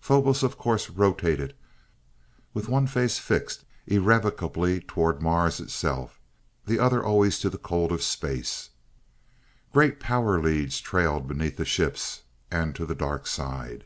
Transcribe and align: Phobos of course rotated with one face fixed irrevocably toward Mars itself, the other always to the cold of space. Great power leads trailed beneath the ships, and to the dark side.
Phobos 0.00 0.42
of 0.42 0.56
course 0.56 0.88
rotated 0.88 1.54
with 2.54 2.70
one 2.70 2.86
face 2.86 3.18
fixed 3.18 3.66
irrevocably 3.86 4.80
toward 4.80 5.20
Mars 5.20 5.60
itself, 5.60 6.18
the 6.64 6.78
other 6.78 7.04
always 7.04 7.38
to 7.40 7.50
the 7.50 7.58
cold 7.58 7.92
of 7.92 8.02
space. 8.02 8.70
Great 9.74 10.00
power 10.00 10.40
leads 10.40 10.80
trailed 10.80 11.28
beneath 11.28 11.58
the 11.58 11.66
ships, 11.66 12.22
and 12.50 12.74
to 12.74 12.86
the 12.86 12.94
dark 12.94 13.26
side. 13.26 13.84